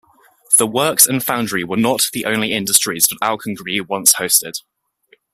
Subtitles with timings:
[0.57, 4.61] The works and the foundry were not the only industries that Auchengree once hosted.